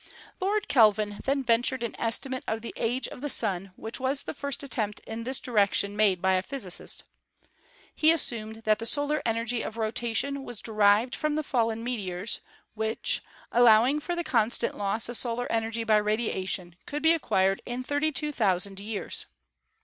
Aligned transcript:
Lord 0.39 0.67
Kelvin 0.67 1.19
then 1.25 1.43
ventured 1.43 1.83
an 1.83 1.93
estimate 1.99 2.43
of 2.47 2.63
the 2.63 2.73
age 2.75 3.07
of 3.09 3.21
the 3.21 3.29
Sun, 3.29 3.71
which 3.75 3.99
was 3.99 4.23
the 4.23 4.33
first 4.33 4.63
attempt 4.63 4.99
in 5.01 5.25
this 5.25 5.39
direction 5.39 5.95
made 5.95 6.23
by 6.23 6.33
a 6.33 6.41
physicist. 6.41 7.03
He 7.93 8.09
assumed 8.11 8.63
that 8.63 8.79
the 8.79 8.87
solar 8.87 9.21
energy 9.27 9.61
of 9.61 9.77
rota 9.77 10.11
tion 10.15 10.43
was 10.43 10.59
derived 10.59 11.13
from 11.13 11.35
the 11.35 11.43
fallen 11.43 11.83
meteors, 11.83 12.41
which, 12.73 13.21
allowing 13.51 13.99
for 13.99 14.15
the 14.15 14.23
constant 14.23 14.75
loss 14.75 15.07
of 15.07 15.17
solar 15.17 15.45
energy 15.51 15.83
by 15.83 15.97
radiation, 15.97 16.77
could 16.87 17.03
be 17.03 17.13
acquired 17.13 17.61
in 17.67 17.83
32,000 17.83 18.79
years. 18.79 19.27